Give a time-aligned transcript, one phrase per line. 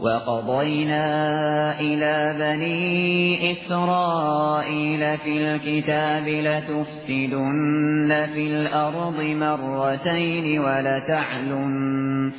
[0.00, 12.32] وقضينا إلى بني إسرائيل في الكتاب لتفسدن في الأرض مرتين ولتعلن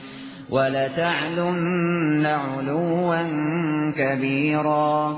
[0.50, 3.18] ولتعلن علوا
[3.98, 5.18] كبيرا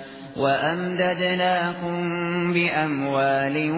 [0.37, 2.03] وأمددناكم
[2.53, 3.71] بأموال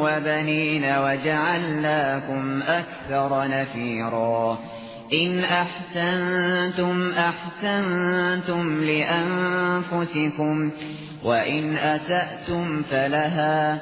[0.00, 4.58] وبنين وجعلناكم أكثر نفيرا.
[5.12, 10.70] إن أحسنتم أحسنتم لأنفسكم
[11.24, 13.78] وإن أسأتم فلها.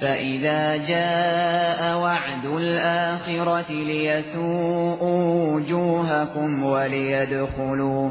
[0.00, 8.10] فإذا جاء وعد الآخرة ليسوءوا وجوهكم وليدخلوا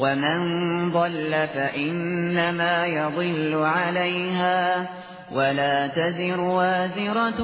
[0.00, 0.40] ومن
[0.92, 4.86] ضل فإنما يضل عليها
[5.32, 7.40] ولا تزر وازرة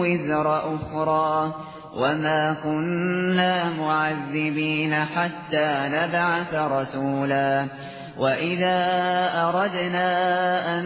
[0.00, 1.54] وزر أخرى
[1.96, 7.66] وما كنا معذبين حتى نبعث رسولا
[8.18, 8.78] وإذا
[9.34, 10.84] أردنا أن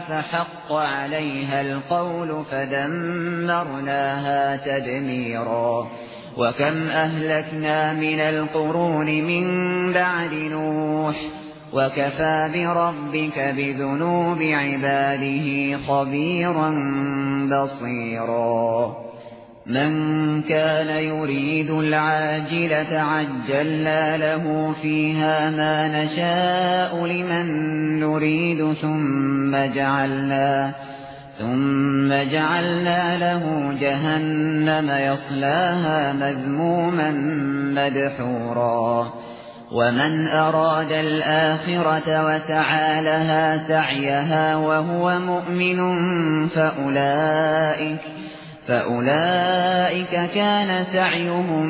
[0.00, 5.90] فحق عليها القول فدمرناها تدميرا.
[6.36, 9.46] وكم أهلكنا من القرون من
[9.92, 11.16] بعد نوح
[11.72, 16.70] وكفى بربك بذنوب عباده خبيرا
[17.50, 18.96] بصيرا.
[19.66, 27.46] من كان يريد العاجلة عجلنا له فيها ما نشاء لمن
[28.00, 30.72] نريد ثم جعلنا
[31.38, 37.10] ثم جعلنا له جهنم يصلاها مذموما
[37.74, 39.12] مدحورا.
[39.72, 45.78] ومن أراد الآخرة وسعى لها سعيها وهو مؤمن
[46.48, 48.00] فأولئك
[48.68, 51.66] فأولئك كان سعيهم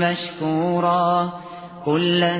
[0.00, 1.32] مشكورا
[1.84, 2.38] كلا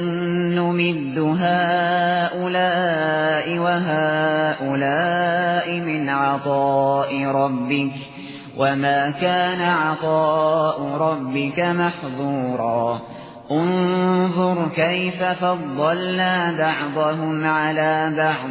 [0.57, 4.61] نمد هؤلاء وهؤلاء
[5.81, 7.93] من عطاء ربك
[8.57, 13.01] وما كان عطاء ربك محظورا
[13.51, 18.51] انظر كيف فضلنا بعضهم على بعض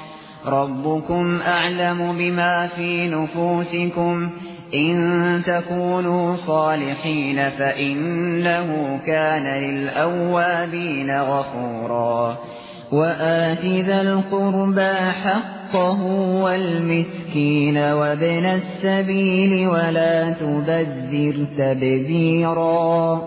[0.45, 4.29] ربكم أعلم بما في نفوسكم
[4.73, 12.37] إن تكونوا صالحين فإنه كان للأوابين غفورا
[12.91, 14.93] وآت ذا القربى
[15.23, 16.03] حقه
[16.43, 23.21] والمسكين وابن السبيل ولا تبذر تبذيرا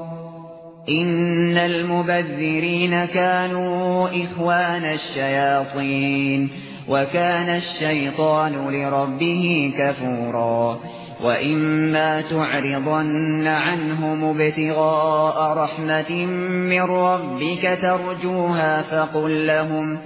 [0.89, 6.51] إن المبذرين كانوا إخوان الشياطين
[6.89, 10.79] وكان الشيطان لربه كفورا
[11.25, 16.27] وإما تعرضن عنهم ابتغاء رحمة
[16.71, 19.99] من ربك ترجوها فقل لهم,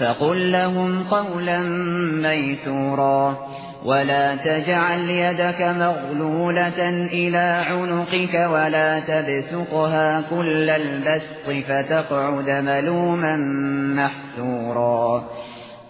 [0.00, 1.58] فقل لهم قولا
[2.22, 3.38] ميسورا
[3.84, 13.36] ولا تجعل يدك مغلولة إلى عنقك ولا تبسقها كل البسط فتقعد ملوما
[13.96, 15.24] محسورا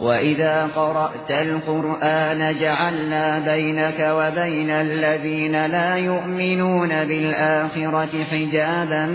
[0.00, 9.06] وإذا قرأت القرآن جعلنا بينك وبين الذين لا يؤمنون بالآخرة حجابا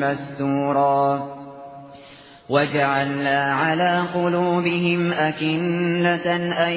[0.00, 1.40] مستورا
[2.48, 6.72] وجعلنا على قلوبهم أكنة أن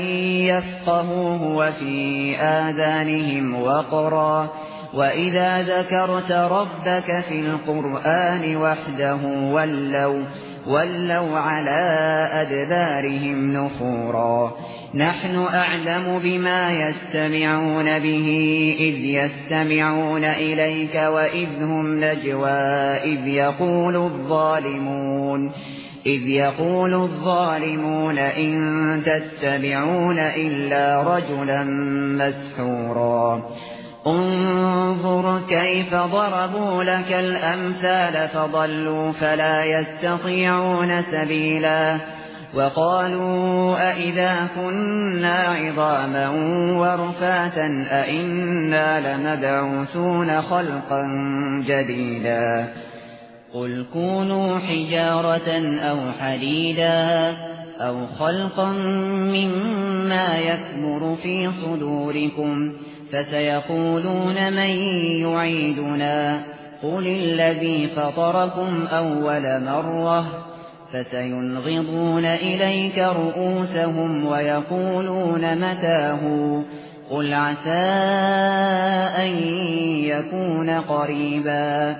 [0.45, 4.49] يفقهوه وفي آذانهم وقرا
[4.93, 10.23] وإذا ذكرت ربك في القرآن وحده ولوا
[10.67, 11.81] ولوا على
[12.33, 14.55] أدبارهم نفورا
[14.95, 18.27] نحن أعلم بما يستمعون به
[18.79, 22.49] إذ يستمعون إليك وإذ هم نجوى
[23.03, 25.51] إذ يقول الظالمون
[26.05, 31.63] إذ يقول الظالمون إن تتبعون إلا رجلا
[32.17, 33.43] مسحورا
[34.07, 41.97] انظر كيف ضربوا لك الأمثال فضلوا فلا يستطيعون سبيلا
[42.53, 46.29] وقالوا أئذا كنا عظاما
[46.79, 51.03] ورفاتا أئنا لمبعوثون خلقا
[51.67, 52.73] جديدا
[53.53, 57.33] قل كونوا حجارة أو حديدا
[57.79, 58.71] أو خلقا
[59.33, 62.73] مما يكبر في صدوركم
[63.13, 64.75] فسيقولون من
[65.21, 66.41] يعيدنا
[66.83, 70.25] قل الذي فطركم أول مرة
[70.93, 76.19] فسينغضون إليك رؤوسهم ويقولون متاه
[77.11, 77.83] قل عسى
[79.23, 79.37] أن
[80.03, 81.95] يكون قريبا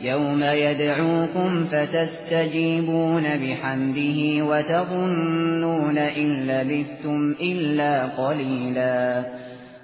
[0.00, 9.24] يوم يدعوكم فتستجيبون بحمده وتظنون إن لبثتم إلا قليلا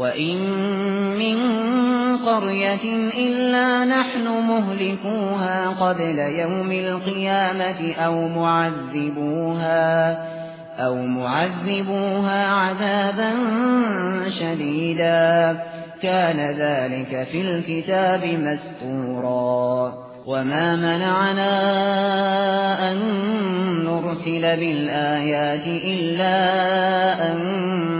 [0.00, 0.38] وإن
[1.18, 1.36] من
[2.16, 2.84] قرية
[3.18, 10.12] إلا نحن مهلكوها قبل يوم القيامة أو معذبوها
[10.78, 13.32] أو معذبوها عذابا
[14.40, 15.58] شديدا
[16.02, 19.94] كان ذلك في الكتاب مستورا
[20.26, 21.52] وما منعنا
[22.92, 22.96] أن
[23.84, 26.36] نرسل بالآيات إلا
[27.32, 27.99] أن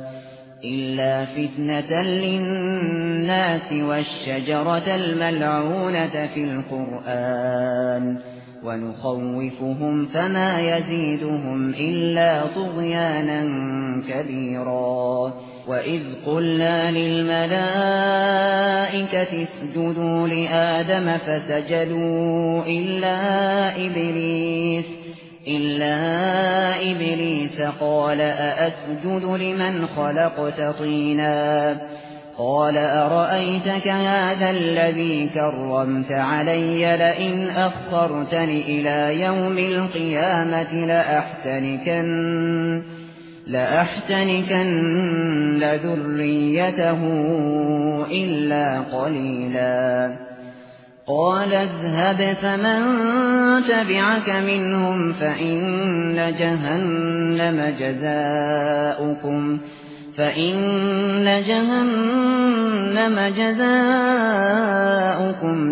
[0.63, 8.17] إلا فتنة للناس والشجرة الملعونة في القرآن
[8.63, 13.41] ونخوفهم فما يزيدهم إلا طغيانا
[14.09, 15.33] كبيرا
[15.67, 17.67] وإذ قلنا للملائكة
[19.43, 23.17] اسجدوا لآدم فسجدوا إلا
[23.85, 24.85] إبليس
[25.47, 25.95] إلا
[26.91, 31.77] إبليس قال أأسجد لمن خلقت طينا
[32.37, 42.11] قال أرأيتك هذا الذي كرمت علي لئن أخرتني إلى يوم القيامة لأحتنكن
[43.47, 44.71] لأحتنكن
[45.83, 47.01] ذريته
[48.11, 50.11] إلا قليلا
[51.11, 52.81] قال اذهب فمن
[53.67, 59.59] تبعك منهم فإن جهنم جزاؤكم
[60.17, 63.95] فإن جهنم جزاؤكم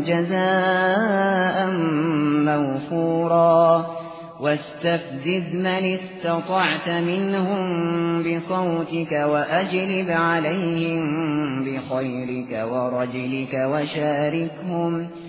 [0.04, 1.70] جزاء
[2.46, 3.86] موفورا
[4.40, 7.64] واستفزز من استطعت منهم
[8.24, 11.04] بصوتك وأجلب عليهم
[11.64, 14.50] بخيرك ورجلك وشاركهم
[14.94, 15.29] وشاركهم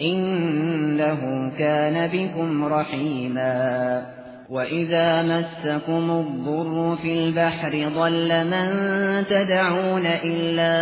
[0.00, 4.02] إنه كان بكم رحيما.
[4.50, 8.68] وإذا مسكم الضر في البحر ضل من
[9.26, 10.72] تدعون إلا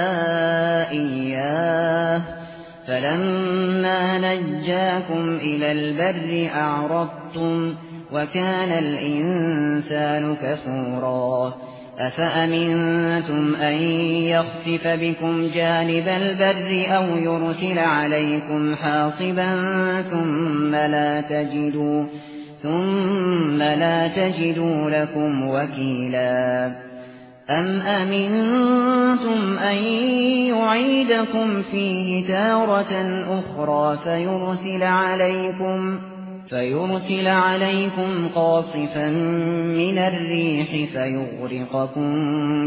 [0.90, 2.22] إياه.
[2.86, 7.74] فلما نجاكم إلى البر أعرضتم
[8.12, 11.54] وكان الإنسان كفورا.
[11.98, 13.74] أفأمنتم أن
[14.22, 19.52] يخسف بكم جانب البر أو يرسل عليكم حاصبا
[20.10, 22.04] ثم لا تجدوا
[22.62, 26.66] ثم لا تجدوا لكم وكيلا
[27.50, 29.76] أم أمنتم أن
[30.48, 35.98] يعيدكم فيه تارة أخرى فيرسل عليكم
[36.48, 39.08] فيرسل عليكم قاصفا
[39.76, 42.08] من الريح فيغرقكم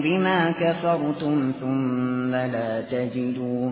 [0.02, 3.72] بما كفرتم ثم لا تجدوا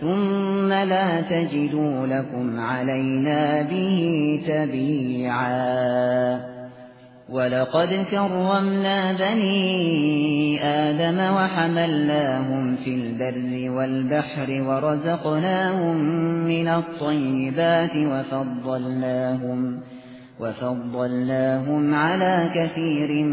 [0.00, 5.76] ثم لا تجدوا لكم علينا به تبيعا
[7.30, 15.96] ولقد كرمنا بني آدم وحملناهم في البر والبحر ورزقناهم
[16.44, 19.80] من الطيبات وفضلناهم
[20.40, 23.24] وفضلناهم على كثير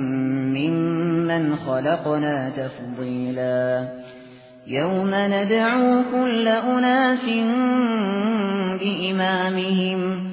[0.57, 3.87] ممن خلقنا تفضيلا
[4.67, 7.25] يوم ندعو كل أناس
[8.79, 10.32] بإمامهم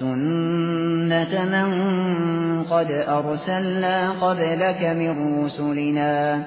[0.00, 1.70] سنة من
[2.64, 6.42] قد أرسلنا قبلك من رسلنا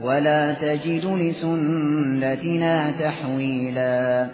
[0.00, 4.26] ولا تجد لسنتنا تحويلا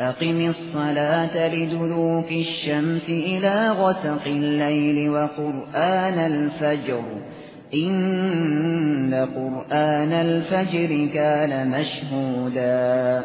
[0.00, 7.02] أقم الصلاة لدلوك الشمس إلى غسق الليل وقرآن الفجر
[7.74, 13.24] إن قرآن الفجر كان مشهودا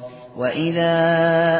[0.37, 0.93] وإذا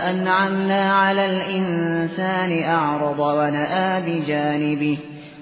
[0.10, 4.98] أنعمنا على الإنسان أعرض ونآ بجانبه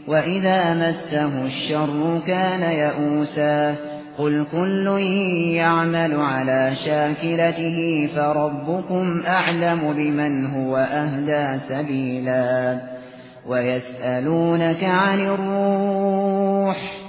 [0.08, 3.76] وإذا مسه الشر كان يئوسا
[4.18, 4.88] قل كل
[5.56, 12.80] يعمل على شاكلته فربكم أعلم بمن هو أهدى سبيلا
[13.48, 17.09] ويسألونك عن الروح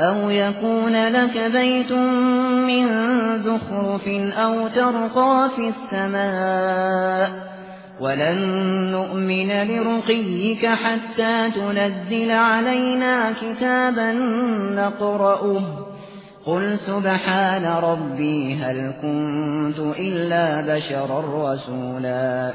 [0.00, 2.86] أو يكون لك بيت من
[3.42, 7.46] زخرف أو ترقى في السماء
[8.00, 8.38] ولن
[8.92, 14.12] نؤمن لرقيك حتى تنزل علينا كتابا
[14.76, 15.62] نقرأه
[16.46, 22.54] قل سبحان ربي هل كنت إلا بشرا رسولا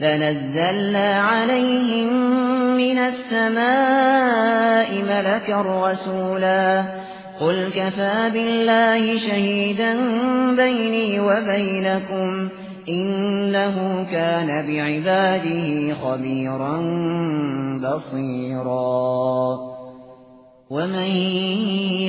[0.00, 2.12] لنزلنا عليهم
[2.76, 3.62] من السماء
[5.02, 6.84] ملكا رسولا.
[7.40, 9.94] قل كفى بالله شهيدا
[10.56, 12.48] بيني وبينكم
[12.88, 16.76] إنه كان بعباده خبيرا
[17.78, 19.58] بصيرا.
[20.70, 21.10] ومن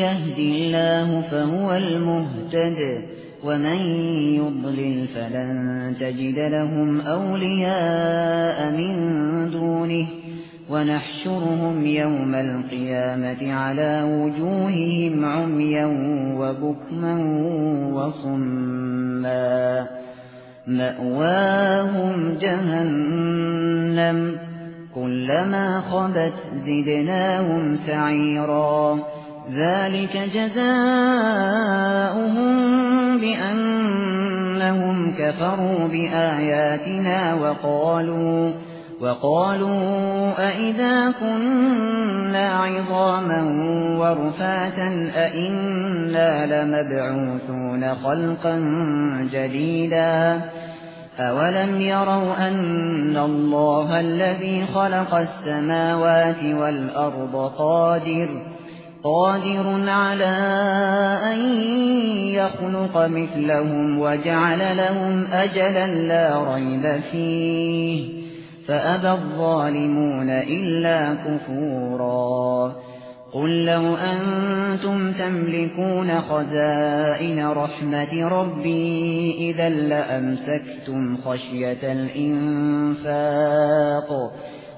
[0.03, 3.03] يهد الله فهو المهتد.
[3.43, 3.79] ومن
[4.35, 8.95] يضلل فلن تجد لهم أولياء من
[9.51, 10.07] دونه
[10.69, 15.85] ونحشرهم يوم القيامة على وجوههم عميا
[16.37, 17.15] وبكما
[17.93, 19.87] وصما.
[20.67, 24.37] مأواهم جهنم
[24.95, 26.33] كلما خبت
[26.65, 28.99] زدناهم سعيرا.
[29.51, 30.83] ذلك جزاؤهم
[33.17, 38.51] بأنهم كفروا بآياتنا وقالوا
[39.01, 43.43] وقالوا أئذا كنا عظاما
[43.99, 48.59] ورفاتا أئنا لمبعوثون خلقا
[49.33, 50.41] جديدا
[51.19, 58.52] أولم يروا أن الله الذي خلق السماوات والأرض قادر
[59.03, 60.35] قادر على
[61.31, 61.39] أن
[62.27, 68.23] يخلق مثلهم وجعل لهم أجلا لا ريب فيه.
[68.67, 72.75] فأبى الظالمون إلا كفورا.
[73.33, 83.29] قل لو أنتم تملكون خزائن رحمة ربي إذا لأمسكتم خشية الإنفاق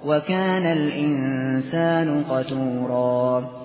[0.05, 3.64] وكان الإنسان قتورا.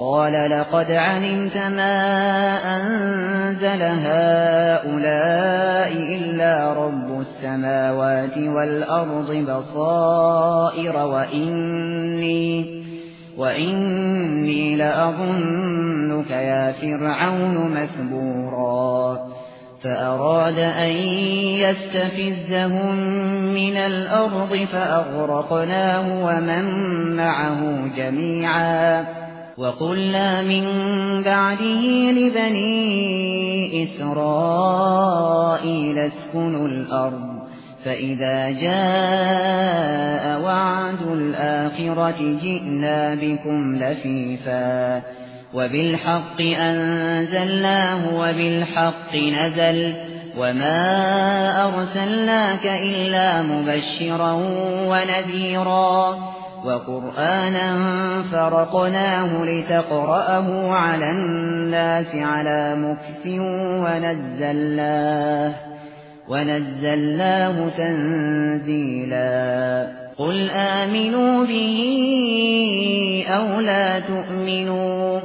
[0.00, 1.96] قال لقد علمت ما
[2.76, 12.78] أنزل هؤلاء إلا رب السماوات والأرض بصائر وإني
[13.38, 19.18] وإني لأظنك يا فرعون مثبورا
[19.84, 20.90] فأراد أن
[21.62, 22.96] يستفزهم
[23.54, 26.64] من الأرض فأغرقناه ومن
[27.16, 29.04] معه جميعا
[29.58, 30.64] وقلنا من
[31.22, 35.18] بعده لبني إسرائيل
[35.98, 37.38] اسكنوا الأرض
[37.84, 45.02] فإذا جاء وعد الآخرة جئنا بكم لفيفا.
[45.54, 49.94] وبالحق أنزلناه وبالحق نزل
[50.38, 54.32] وما أرسلناك إلا مبشرا
[54.86, 56.18] ونذيرا.
[56.64, 57.78] وقرآنا
[58.32, 63.26] فرقناه لتقرأه على الناس على مكث
[63.84, 65.54] ونزلناه
[66.28, 69.18] ونزلناه تنزيلا.
[70.18, 71.80] قل آمنوا به
[73.28, 75.20] أو لا تؤمنوا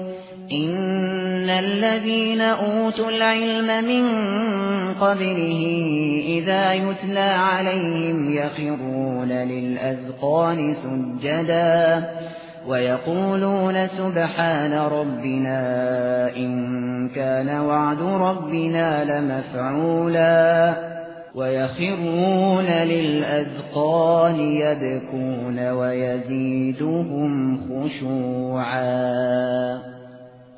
[1.44, 4.06] إن الذين أوتوا العلم من
[4.94, 5.62] قبله
[6.28, 12.04] إذا يتلى عليهم يخرون للأذقان سجداً
[12.68, 15.60] ويقولون سبحان ربنا
[16.36, 20.76] إن كان وعد ربنا لمفعولا
[21.36, 28.84] ويخرون للأذقان يبكون ويزيدهم خشوعا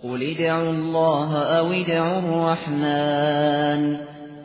[0.05, 3.97] قل ادعوا الله أو ادعوا الرحمن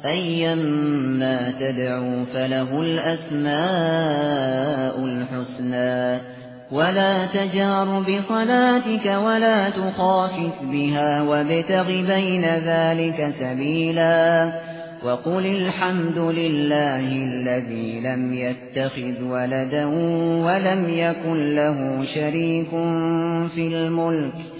[0.04, 3.44] أيما تدعوا فله الأسماء
[5.04, 6.20] الحسنى
[6.72, 14.52] ولا تجار بصلاتك ولا تخافت بها وابتغ بين ذلك سبيلا
[15.04, 19.86] وقل الحمد لله الذي لم يتخذ ولدا
[20.46, 22.70] ولم يكن له شريك
[23.54, 24.59] في الملك